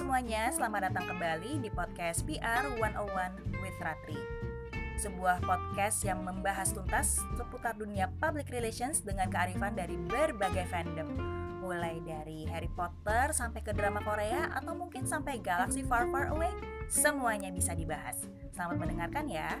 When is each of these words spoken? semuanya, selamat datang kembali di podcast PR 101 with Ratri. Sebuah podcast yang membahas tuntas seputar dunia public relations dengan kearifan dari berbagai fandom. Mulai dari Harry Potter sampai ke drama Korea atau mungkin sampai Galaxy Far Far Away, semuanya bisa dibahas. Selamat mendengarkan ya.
semuanya, 0.00 0.48
selamat 0.48 0.88
datang 0.88 1.12
kembali 1.12 1.60
di 1.60 1.68
podcast 1.68 2.24
PR 2.24 2.72
101 2.72 3.36
with 3.60 3.76
Ratri. 3.84 4.16
Sebuah 4.96 5.44
podcast 5.44 6.00
yang 6.08 6.24
membahas 6.24 6.72
tuntas 6.72 7.20
seputar 7.36 7.76
dunia 7.76 8.08
public 8.16 8.48
relations 8.48 9.04
dengan 9.04 9.28
kearifan 9.28 9.76
dari 9.76 10.00
berbagai 10.00 10.64
fandom. 10.72 11.04
Mulai 11.60 12.00
dari 12.00 12.48
Harry 12.48 12.72
Potter 12.72 13.36
sampai 13.36 13.60
ke 13.60 13.76
drama 13.76 14.00
Korea 14.00 14.48
atau 14.56 14.72
mungkin 14.72 15.04
sampai 15.04 15.36
Galaxy 15.36 15.84
Far 15.84 16.08
Far 16.08 16.32
Away, 16.32 16.56
semuanya 16.88 17.52
bisa 17.52 17.76
dibahas. 17.76 18.24
Selamat 18.56 18.80
mendengarkan 18.80 19.28
ya. 19.28 19.60